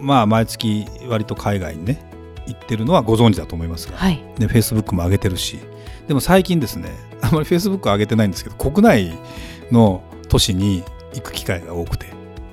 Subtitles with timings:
[0.00, 2.10] まあ毎月割と海外にね
[2.46, 4.22] 行ってるのはご存知だと思いますが、はい。
[4.38, 5.58] でフェイスブックも上げてるし
[6.06, 9.18] でも最近ですねあまりフェイスブック上げてないんですけど国内
[9.72, 12.06] の都市に行く機会が多くて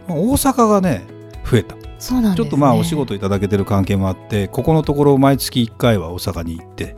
[0.07, 1.03] まあ大阪がね
[1.49, 1.75] 増えた。
[1.99, 6.97] そうなんね、ちょっとまあお仕事いただけてる関係もあってここのところ毎月1回は大阪に行って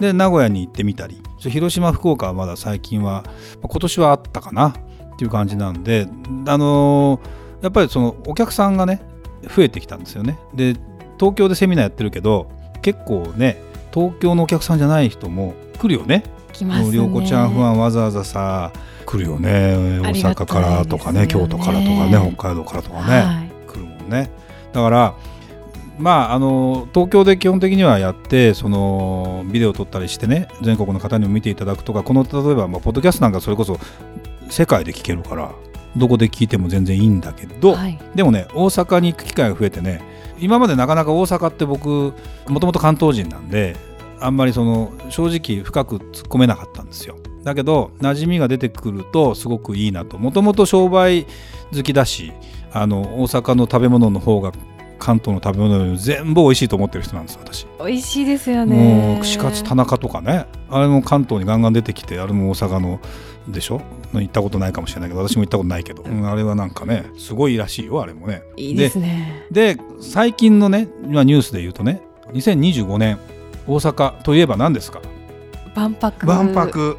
[0.00, 3.30] で名古屋に行ってみたり広島福岡はまだ最近はま
[3.64, 4.72] あ今年はあったかなっ
[5.18, 6.08] ていう感じなんで
[6.46, 9.00] あのーやっぱりそのお客さんがね
[9.48, 10.38] 増えてきたんですよね。
[10.54, 10.76] で
[11.18, 12.48] 東京でセミナーやってるけど
[12.82, 13.60] 結構ね
[13.92, 16.24] 東京のお客さんじゃない人も来るよね。
[16.52, 16.96] 来ますね。
[16.96, 18.72] 涼子ちゃんファンわざわざさ
[19.06, 20.00] 来るよね。
[20.02, 23.50] 大阪からとかねね京都からとかね北海道からとかね、はい。
[23.70, 24.30] 来るもんね。
[24.72, 25.14] だから
[25.98, 33.78] まああの東京で基本的にはやってそのビデオを撮ったりしてね全国の方にも見ていただくとかこの例えばまあポッドキャストなんかそれこそ
[34.50, 35.52] 世界で聞けるから
[35.96, 37.98] どこで聞いても全然いいんだけど、はい。
[38.14, 40.02] でもね大阪に行く機会が増えてね
[40.38, 42.14] 今までなかなか大阪って僕
[42.48, 43.76] もともと関東人なんで
[44.20, 47.16] あんまりその正直深く突っ込めなかったんですよ。
[47.44, 50.18] だけど馴染みが出てくるとすごくいいなと。
[50.18, 51.26] もともと商売
[51.74, 52.32] 好きだし
[52.72, 54.52] あの大阪の食べ物の方が
[54.98, 57.66] 関東の食べ物全部美味しいと思ってる人なんです私。
[57.78, 58.76] 美味しいですよね。
[58.76, 60.46] もう串カツ田中とかね。
[60.70, 63.00] あれも関東にガンガン出てきてあれも大阪の
[63.48, 63.80] でしょ？
[64.12, 66.26] 行ったことないかもしれないけど私も行ったことないけど、うん。
[66.26, 68.42] あれはなんかねすごいらしいよあれもね。
[68.56, 69.46] いいですね。
[69.50, 72.00] で最近のね今ニュースで言うとね
[72.32, 73.18] 2025年
[73.66, 75.00] 大阪といえば何ですか？
[75.74, 76.26] 万博。
[76.26, 76.98] 万博。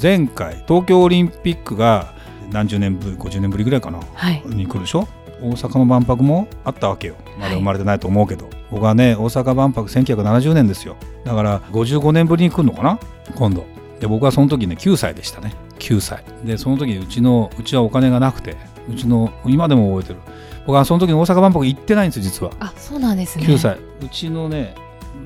[0.00, 2.14] 前回東京オリンピックが
[2.50, 4.00] 何十年ぶり50年ぶりぐらいかな？
[4.14, 4.42] はい。
[4.46, 5.06] に来るでしょ？
[5.42, 7.16] 大阪の万博もあったわけよ。
[7.38, 10.96] まだ生まれてないと思うけど、僕はね大阪万博1970年ですよ。
[11.24, 12.98] だから55年ぶりに来るのかな？
[13.34, 13.66] 今度。
[14.00, 15.54] で僕はその時ね9歳でしたね。
[15.78, 16.24] 9歳。
[16.44, 18.56] でその時うちのうちはお金がなくて
[18.88, 20.20] うちの今でも覚えてる。
[20.66, 22.52] 僕はその時に大阪万博行ってないんですよ実は。
[22.60, 23.44] あそうなんですね。
[23.46, 23.78] 9歳。
[24.00, 24.74] うちのね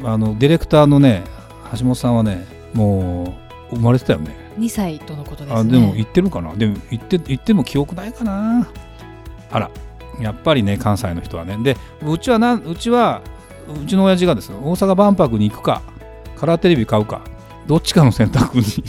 [0.03, 1.25] あのディレクターのね
[1.78, 3.37] 橋本さんはねも
[3.72, 4.34] う生まれてたよね。
[4.59, 5.60] 2歳とのことですね。
[5.60, 6.54] あでも行ってるかな？
[6.54, 8.66] でも行って行っても記憶ないかな。
[9.50, 9.71] あら
[10.21, 11.56] やっぱりね関西の人はね。
[11.62, 13.22] でうちはなうちは
[13.82, 15.82] うちの親父がですね大阪万博に行くか
[16.37, 17.22] カラーテレビ買うか
[17.66, 18.65] どっちかの選択に。
[18.65, 18.82] そ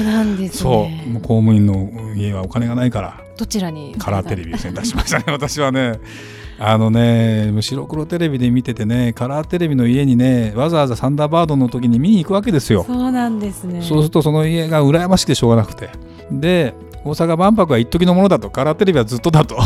[0.00, 0.72] うなんですそう。
[0.84, 3.94] ねもう公務員の家はお金がないからどちらに？
[3.98, 6.00] カラーテレビを選択しましたね 私はね。
[6.56, 12.84] あのね白黒テレビで見ててねカラーテレビの家にねわざわざサンダーバードの時に見に行くわけですよ。
[12.86, 13.82] そうなんですね。
[13.82, 15.90] そうするとその家が羨ましくてしょうがなくて。
[16.30, 18.50] で大阪万博は一時のものだと。
[18.50, 19.56] カラーテレビはずっとだと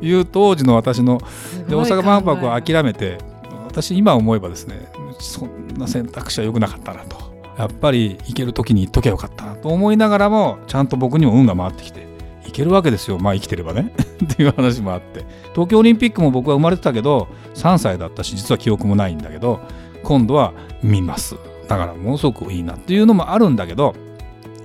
[0.00, 1.20] いう当時の私の
[1.68, 3.18] で大阪万博を諦めて
[3.66, 7.30] 私今思えばですねそんな選択肢は良くなかったなと。
[7.58, 12.06] やっぱり行ける時に行っときゃよかったなと思いながらもちゃんと僕にも運が回ってきて
[12.46, 13.18] 行けるわけですよ。
[13.18, 13.92] まあ生きてればね。
[14.24, 15.26] っていう話もあって。
[15.52, 19.60] 東京オリンピックも僕は生まれてたけど3歳だったし実は記憶もないんだけど
[20.02, 21.36] 今度は見ます。
[21.68, 23.94] だからものすごくいいなっていうのもあるんだけど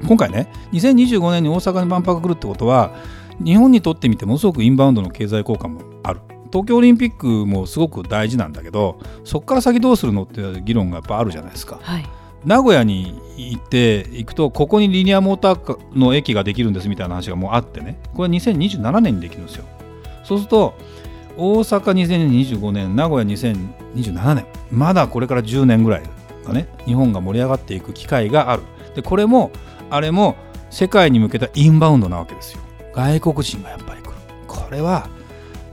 [0.08, 2.92] 今回ね2025年に大阪に万博来るってことは
[3.44, 6.22] 日本にとってみてものすごくインバウンドの経済効果もある。
[6.52, 11.80] 東京オリンピックもすごく大事なんだけどそこから先どうするのっていう議論がやっぱあるじゃないですか。
[11.82, 12.06] はい。
[12.46, 18.00] 名古屋に行って行くとここにリニアモーターの駅ができるんですみたいな話がもうあってね。
[18.14, 19.66] これは2027年にできるんですよ。
[20.24, 20.76] そうすると
[21.38, 26.04] 大阪2025年名古屋2027年まだこれから10年ぐらい
[26.46, 28.64] がね日本が盛り上がっていく機会がある。
[28.96, 29.52] でこれも
[29.90, 30.36] あれも
[30.70, 32.62] 世界に向けたインバウンドなわけですよ
[32.96, 34.12] 外国人がやっぱり来る。
[34.48, 35.10] これは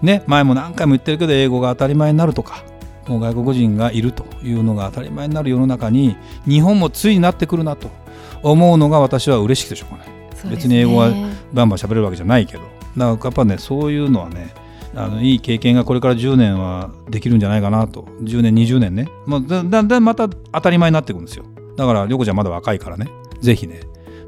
[0.02, 2.64] ね前も何回も言ってるけど英語が当たり前になるとか
[3.06, 7.90] もう外国人がいるというのが当たり前になる世の中に日本もついになってくるなと
[8.42, 10.08] 思うのが私は嬉しくてしょうがない。
[10.08, 10.50] ね。
[10.50, 11.10] 別に英語は
[11.52, 12.60] バンバン喋れるわけじゃないけど。
[12.60, 14.54] だからやっぱねそういうのはね
[14.94, 18.02] あのいい経験がこれから10年はできるんじゃないかなと。
[18.22, 21.44] 10年20年ね、まあ、だだんだんまた当たり前になってくるんですよ。
[21.76, 23.08] だから涼子ちゃんまだ若いからね。
[23.40, 23.80] ぜひね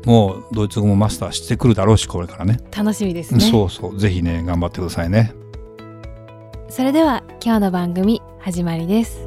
[0.04, 2.60] もうドイツ語もマスターしてくるだろうしこれからね。
[2.76, 3.40] 楽しみですね。
[3.40, 5.32] そうそうぜひね頑張ってくださいね。
[6.68, 9.26] それでは今日の番組始まりです。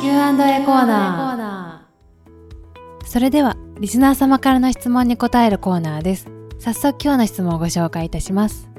[0.00, 3.06] Q&A コーナー。
[3.06, 6.42] それではリスナー様からの質問に答えるコーナーです。
[6.62, 8.70] 早速今日の質問をご紹介いたします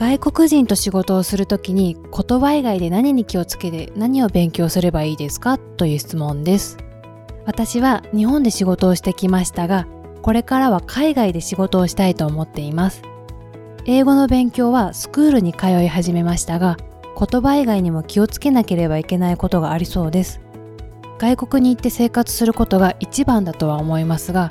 [0.00, 5.58] 外国人と仕事をするときに言葉以外で何に気をつけて何を勉強すればいいですか？
[5.58, 6.78] という質問です。
[7.44, 9.86] 私は日本で仕事をしてきましたが
[10.22, 13.02] これからは海外で仕事をしたいと思っています。
[13.84, 16.78] 英語の勉強はスクールに通い始めましたが
[17.18, 20.40] 言葉以外にも気をつけなければいけないことがありそうです。
[21.18, 24.50] 外国に行って生活することが一番だとは思いますが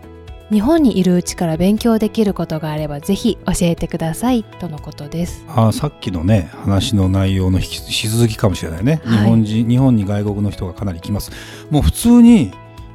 [0.52, 4.44] 日本にいるうちから勉強できることがあればぜひ教えてください。
[4.44, 5.46] とのことです。
[5.48, 9.18] あさっきのね話の内容の引き続きかもしれないね、はい。
[9.20, 11.32] 日本人日本に外国の人がかなり来ます。
[11.70, 12.52] もう普通に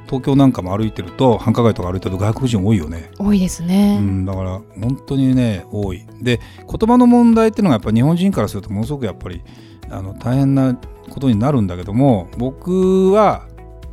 [0.07, 6.05] 東京なんかも歩いてると繁華街とか歩いてると外国人多いよね、多いですね、うん、だから本当にね多い。
[6.21, 9.43] で言葉の問題っていうのがやっぱ日本人からするとものすごくやっぱり
[9.91, 10.77] あの大変な
[11.09, 13.47] ことになるんだけども僕は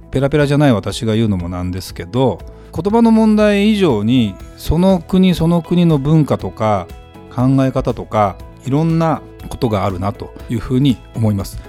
[0.10, 2.40] ペラペラじゃない私が言うのもなんですけど
[2.74, 6.88] 言葉の問題以上にその国その国の文化とか
[7.36, 11.60] 考え方とかいろんなことがあるなというふうに思います。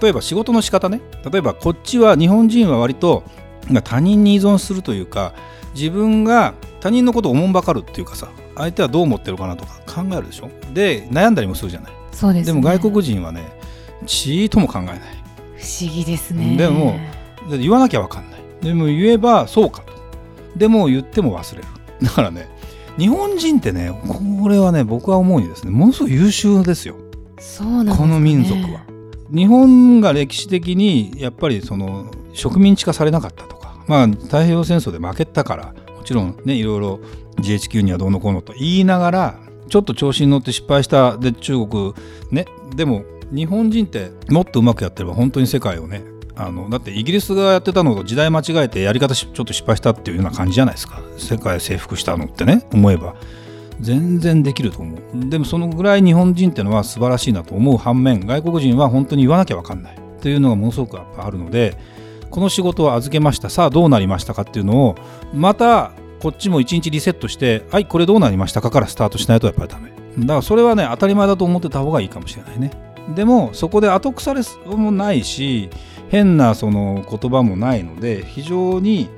[0.00, 1.00] 例えば仕事の仕方ね。
[1.30, 3.22] 例えばこっちは日本人は割と
[3.84, 5.32] 他人に依存するというか
[5.74, 10.50] 自分が他人のことをおもんばかるっていうかさ相手はどう思ってるかなとか考えるでしょ。
[10.72, 11.92] で悩んだりもするじゃない。
[12.12, 12.60] そうですね。
[12.60, 13.58] でも外国人はね
[14.06, 14.98] ちーとも考えない。
[15.56, 16.56] 不思議ですね。
[16.56, 16.98] でも
[17.50, 18.40] で言わなきゃ分かんない。
[18.60, 19.93] でも言えばそうかと
[20.56, 21.68] でも言っても忘れる。
[22.02, 22.48] だからね
[22.98, 26.96] 日本人ってねこれはね僕は思うにですねものすごい優秀ですよ。
[27.38, 27.96] そうなんね。
[27.96, 28.84] この民族は。
[29.30, 37.00] 日本が歴史的にやっぱりその植民地化されなかったとかまあ太平洋戦争で負けたからもちろんねいろいろ
[37.38, 41.94] GHQ にはどうのこうのと言いながらちょっと調子に乗って失敗したで中国
[42.30, 42.46] ね
[42.76, 46.04] でも日本人ってもっとうまくやってれば本当に世界をね
[46.36, 51.00] あのだってイギリスがやってたのと時代間違えてやり方ちょっと失敗したっていうような感じじゃないですか。
[51.16, 53.14] 世界征服したのってね思えば。
[53.80, 55.28] 全然できると思う。
[55.28, 59.98] でもそのぐらい日本人っていうのは素晴らしいなと思う反面外国人は本当に言わなきゃ分かんない。
[60.20, 61.76] というのがものすごくやっぱあるので
[62.30, 63.50] この仕事を預けました。
[63.50, 64.96] さあどうなりましたかっていうのを
[65.32, 69.92] またこっちも一日リセットしてはいこれどうなりましたかからスタートしないとやっぱりダメ。
[70.18, 72.70] だからそれはね当たり前だと思ってた方がいいかもしれないね。
[73.14, 74.40] でもそこで後腐れ
[74.76, 75.68] もないし
[76.08, 79.08] 変なその言葉もないので非常に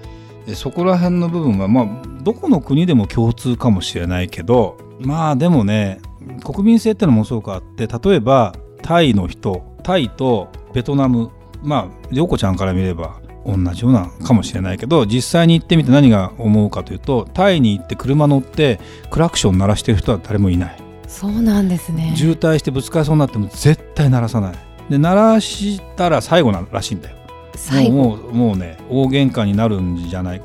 [0.47, 1.87] えそこら辺の部分はまあ
[2.23, 6.01] どこの国でも共通かもしれないけどまあでもね
[6.45, 11.31] 国民性ってのもすごくあって例えばタイの人タイとベトナム
[11.63, 18.81] まあ涼子ちゃんから見れば同じようなかもしれないけど実際に行ってみて何が思うかというとタイに行って車乗って
[19.11, 20.77] クラクション鳴らしてる人は誰もいない。
[21.07, 22.13] そうなんですね。
[22.17, 27.17] 渋滞してぶつかりそうになっても絶対鳴らさないで鳴らしたら最後ならしいんだよ。
[27.91, 30.41] もうもうね大喧嘩になるんじゃない。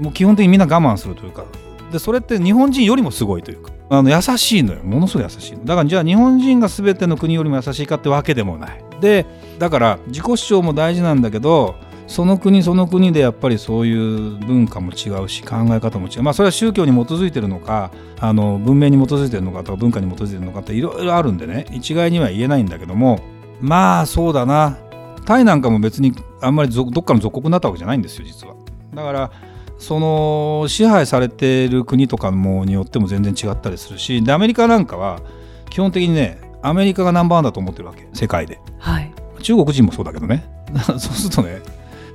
[0.00, 1.44] もう基本的にみんな我慢するというか。
[1.92, 3.72] でそれって日本人よりもすごいというか。
[3.88, 4.82] あの優しいのよ。
[4.82, 5.64] ものすごい優しいの。
[5.64, 8.84] だからじゃあ日本人が全ての国よりも優しいかってわけでもない。
[9.00, 9.26] で
[9.58, 16.22] だから自己主張も大事なんだけどその国その国でやっぱりそういう文化も違うし考え方も違う。
[16.22, 21.66] まあそれは宗教に基づいてるのかあの文明に基づいてるのかとか文化に基づいてるのかっていろいろあるんでね。
[21.70, 23.20] 一概には言えないんだけども
[23.60, 24.78] まあそうだな。
[25.24, 28.54] タイなんかも別にあんまりぞどっかの属国になったわけじゃないんですよ実は。
[28.94, 29.30] だから
[29.78, 35.20] その支配されてる国とかもによっても全然違ったりするしでアメリカなんかは
[35.68, 38.60] 基本的にねアメリカがナンバーワンだと思ってるわけ世界で。
[38.78, 39.12] はい。
[39.42, 40.48] 中国人もそうだけどね。
[40.86, 41.60] そうするとね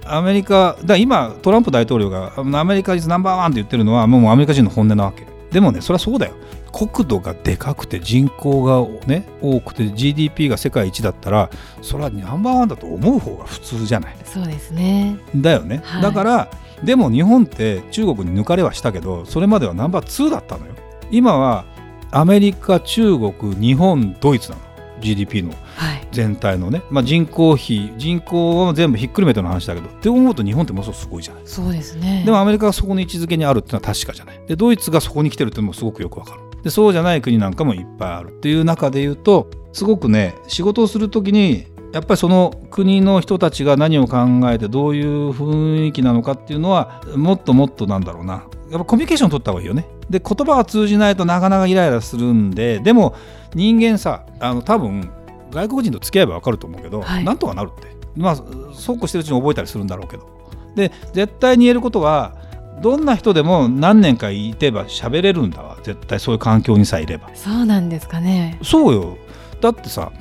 [0.05, 6.33] アメリカだ今トランプ大統領がアメリカイズナンバーワンって言ってるのはもうアメリカ人の本音なわけでもねそれはそうだよ。
[6.71, 11.49] 国土がでかくて人口がね多くて GDP が世界一だったら
[11.81, 14.15] それはナンバーワンだと思う方が普通じゃない？
[14.23, 15.17] そうですね。
[15.35, 16.01] だよね、はい。
[16.01, 16.49] だから
[16.81, 20.71] でも日本って中国に抜かれはしたけどそれまではナンバー2だったのよ。
[21.11, 21.65] 今は
[22.11, 24.61] アメリカ中国日本ドイツなの
[25.01, 26.07] GDP のはい。
[26.11, 31.43] 全体のね、まあ、人口比人口を全部ひっくるめての話だけどって思うと日本ってものすごくすごいじゃない。
[31.45, 32.23] そうですね。
[32.25, 34.41] でもアメリカがそこの位置づけにあるっていうのは確かじゃない。
[34.47, 36.41] でドイツがそこに来てるっていうのもすごくよくわかる。
[36.63, 38.29] でそうじゃない国なんかもいっぱいある。
[38.29, 44.17] っていう中で言うとすごくね仕事をする時にやっぱりその国の人たちが何を考
[44.51, 48.45] えてどういう雰囲気なのかっていうのはもっともっとなんだろうな。
[48.69, 49.85] やっぱコミュニケーション取った方がいいよね。
[50.09, 53.15] で言葉が通じないとなかなかイライラするんででも
[53.53, 55.09] 人間さあの多分
[55.51, 57.23] 外国人と付き合えば分かると思うけど、はい。
[57.25, 57.89] なんとかなるって。
[58.15, 58.35] まあ
[58.73, 60.27] そうこうしてるうちに覚えたりするんだろうけど。
[60.75, 62.35] で絶対に言えることは
[62.81, 65.77] どんな人でも何年かいてば喋れるんだわ。
[65.83, 67.29] 絶対そういう環境にさえいれば。
[67.35, 68.57] そうなんですかね。
[68.63, 69.17] そうよ。
[69.59, 70.11] だってさ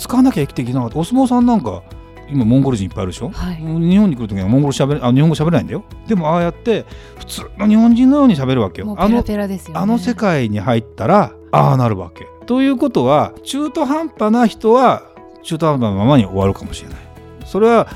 [0.00, 0.98] 使わなきゃ生きていけなかった。
[0.98, 1.82] お相撲さんなんか
[2.30, 3.56] 今モンゴル人いっぱいいるでしょ、はい。
[3.56, 3.62] 日
[3.98, 5.84] 本に来る時にはモンゴルしゃべれあ日本語しゃべれないんだよ。
[6.06, 6.86] でもああやって
[7.18, 8.94] 普通の日本人のようにしゃべるわけよ。
[8.98, 9.22] あの
[9.74, 12.26] あの世界に入ったらああなるわけ。
[12.46, 15.02] ということは中途半端な人は
[15.42, 16.98] 中途半端なままに終わるかもしれない。
[17.44, 17.88] それは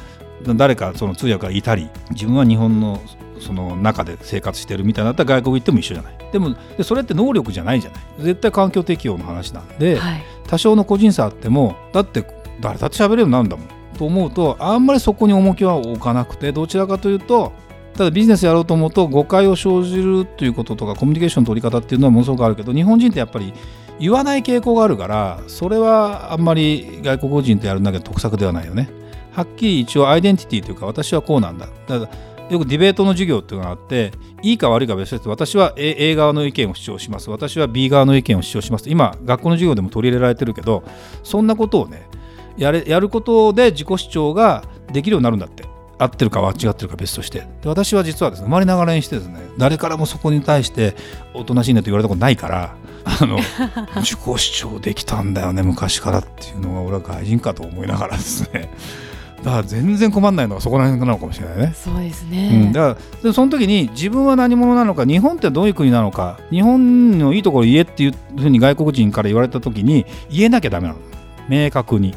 [0.56, 3.00] 誰かその通訳がいたり自分は日本の
[3.44, 12.24] その中で生活してるみたいになったら外国行っても一緒じゃないでもでそれって能力じゃないじゃない絶対環境適応の話なんで、はい多少の個人差あってもだって
[12.60, 17.52] 誰だって喋れるようになるんだもんと思うとあんまりそこに重きは置かなくてどちらかというと
[17.94, 23.54] ただビジネスやろうと思うと誤解を生じるということとかコミュニケーションの取り方っていうのはものすごくあるけど日本人ってやっぱり
[24.00, 28.90] 言わない傾向があるからそれはあんまり外国人とやるだけ得策ではないよね。
[29.32, 31.68] はっきり一応アイデンティティというか私はこうなんだ。
[31.86, 32.10] だから
[32.50, 37.30] よくディベートの授業っていうのがあっていいか悪いか別として私は A, A 側の意見を主張します。
[37.30, 38.90] 私は B 側の意見を主張します。
[38.90, 40.84] 今学校の授業でも取り入れられてるけど
[41.22, 42.08] そんなことをね
[42.56, 45.64] やれやることで自己主張ができるようになるんだって。
[45.96, 47.46] 合ってるか間違ってるか別として。
[47.62, 50.96] で私は実はですね生まれながらにしてですね誰からもそこに対して
[51.34, 53.38] おとなしいねと言われたことないからあの
[54.02, 58.70] 自己主張できたんだよね昔からっていうのは俺は外人かと思いながらですね
[59.44, 61.74] だから全然困んないのはそこら辺なのかもしれないね。
[61.74, 71.00] そうですうん、ね、だからでその時に自分は何者なのか日本ってどういう国なのか日本のいいところ言えっていうふうに外国人から言われた時に言えなきゃダメなの。
[71.48, 72.14] 明確に。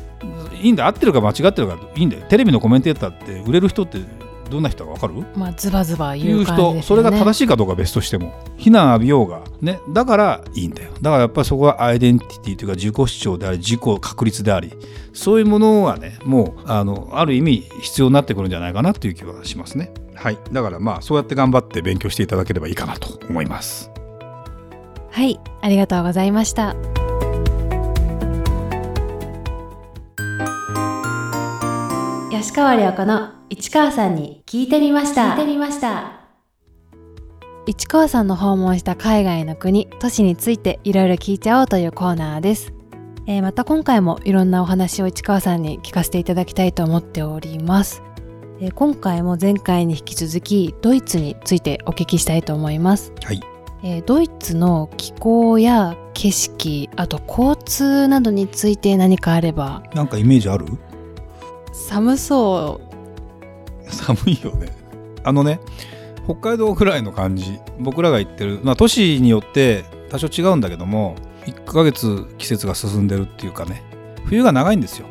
[0.62, 1.78] いいんだ合ってるか間違ってるか。
[1.96, 2.24] いいんだよ。
[2.30, 4.00] テレビのコメンテーターって売れる人って
[4.50, 5.14] どんな人か分かる？
[5.36, 10.92] まあズバズバ言いう人それが正しいかどうかは別としても非難浴びようがねだからいいんだよ。
[11.02, 14.74] だからやっぱりそこはアイデンティティというか自己主張であり自己確立であり
[15.14, 19.92] そういうものはねもうあのある意味必要になってくるんじゃないかなという気はしますね。
[20.16, 20.38] はい。
[20.52, 23.92] だからまあそうやって頑張って勉強していただければいいかなと思います。
[25.12, 25.40] はい。
[25.62, 26.76] ありがとうございました
[32.58, 35.36] 川良子の市川さんに聞いてみました。
[35.36, 36.22] 聞いてみました。
[37.68, 42.74] 市川さんの訪問した海外の国都市についていろいろ聞いちゃおうというコーナーです、
[43.28, 48.02] えーまた今回もいろんなお話を市川さんに聞かせていただきたいと思っております、
[48.60, 53.14] えー今回も前回に引き続きドイツについてお聞きしたいと思います。
[53.24, 53.42] はい。
[53.84, 59.84] えードイツの気候や景色あと交通などについて何かあれば。
[59.94, 60.66] なんかイメージある？
[61.78, 62.82] 寒そ
[63.88, 64.76] 寒いよね。
[65.24, 65.60] あのね
[66.26, 67.60] 北海道ぐらいの感じ。
[67.80, 71.16] 僕らが行ってる、まあ、都市によって多少違うんだけども
[71.46, 73.84] 1ヶ月季節が進んでるっていうかね。
[74.26, 75.06] 冬が長いんですよ。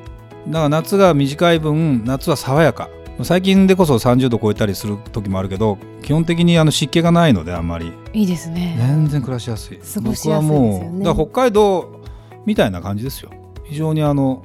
[0.49, 2.91] だから夏が短い分夏は爽やか。
[3.23, 7.89] 最近でこそ30度超えたりする時もあるけど基本的にあの湿気がないのであんまり。
[7.89, 8.77] ういいですね。
[8.79, 9.79] 全然暮らしやすい。
[9.79, 10.49] 過ごしやすいですよね。
[10.49, 12.03] 僕はもうだ北海道
[12.45, 13.31] みたいな感じですよ。
[13.65, 14.45] 非常にあの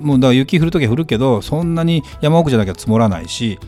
[0.00, 3.58] もうだから雪降る時は降るけどそんなに山奥じゃなきゃ積もらないし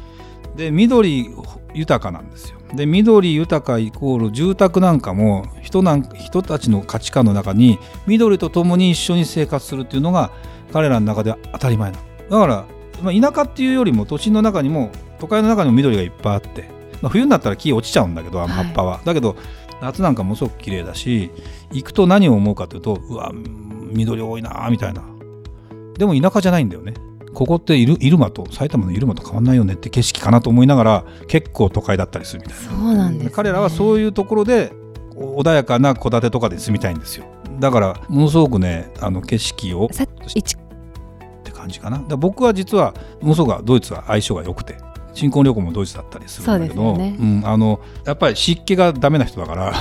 [0.57, 1.31] で緑
[1.75, 2.59] 豊かなんですよ。
[2.75, 10.33] で緑豊かイコール住宅なんかも人なん人たちの価値観の中に緑と共に一緒に生活するっていうのが
[10.73, 12.04] 彼らの中では当たり前なの。
[12.31, 12.64] だから、
[13.02, 14.90] まあ、田舎っていうよりも都心の中にも
[15.21, 16.62] 都会の中にも緑がいっぱいあって、
[17.00, 19.37] まあ、冬になったら木落ちちゃうんだけどあの葉っぱは、だけど
[19.81, 21.31] 夏なんかもすごく綺麗だし
[21.73, 23.33] 行くと何を思うかというとうわ
[23.93, 25.02] 緑多いなみたいな
[25.98, 26.94] でも田舎じゃないんだよね。
[27.34, 32.62] ここって入入間と埼玉の入間と変わんないよねって景色かなと思いながら結構都会だったりするみたいな。
[32.62, 34.72] そうなんです、ね、彼らはそういうところで
[35.16, 37.26] お穏やかな戸建てとかで住みたいんですよ。
[37.58, 39.88] だからものすごくねあの景色をっ
[41.42, 41.98] て感じかな。
[42.08, 44.76] だ僕は実はものすごくドイツは相性が良くて
[45.12, 49.72] 新婚旅行もドイツだったりするんだけどそうん、あのやっぱり湿気がダメな人だから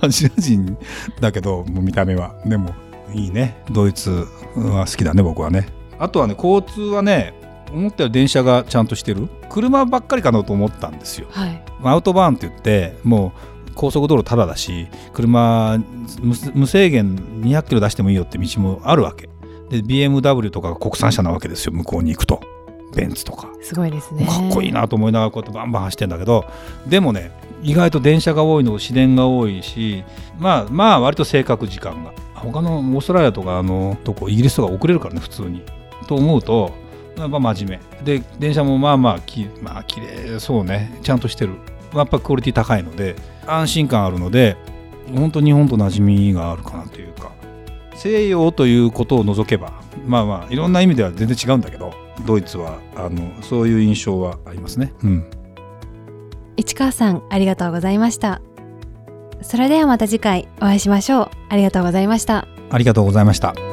[0.00, 0.78] アジア人
[1.20, 2.34] だけどもう見た目は。
[2.46, 2.74] でも
[3.12, 3.62] いいね。
[3.70, 5.68] ドイツは好きだね僕はね。
[5.98, 7.34] あとはね交通はね
[7.72, 9.28] 思ったより電車がちゃんとしてる。
[9.50, 11.26] 車ばっかりかなと思ったんですよ。
[11.30, 11.62] はい。
[11.82, 13.32] アウトバーンって言っても
[13.68, 15.78] う高速道路ただだし車
[16.20, 19.28] 無無制限200キロ出してもいいよって道もあるわけ。
[19.70, 21.72] で BMW とかが国産車なわけですよ。
[21.72, 22.40] 向こうに行くと。
[22.94, 23.48] ベンツとか。
[23.60, 24.24] すごいですね。
[24.26, 26.44] かっこいいなと思いながらこうやってバンバン走ってんだけど。
[26.86, 27.30] でもね
[27.62, 30.04] 意外と電車が多いの市電が多いし
[30.38, 35.62] まあまあ割と正確時間が他のオーストラリアとかあのとこイギリスとか遅れるからね普通に。
[36.06, 36.72] と思うと
[37.16, 38.18] やっぱ真面目。
[38.18, 40.98] で電車もまあまあきまあ綺麗そうね。
[41.02, 41.54] ちゃんとしてる。
[41.94, 43.16] やっぱクオリティ高いので
[43.46, 44.56] 安心感あるので
[45.14, 47.36] 本当日本と馴染みがあるかなというか。
[47.96, 49.72] 西洋ということを除けば
[50.06, 51.94] まあまあいろんな意味では全然違うんだけど
[52.26, 54.92] ドイツはあのそういう印象はありますね。
[55.02, 55.30] うん、
[56.56, 58.42] 市川さんありがとうございました。
[59.46, 63.65] それではまた次回お会いしましょうありがとうございましたありがとうございました。